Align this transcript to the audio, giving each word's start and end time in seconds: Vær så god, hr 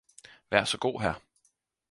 Vær 0.51 0.63
så 0.63 0.77
god, 0.77 0.99
hr 1.01 1.19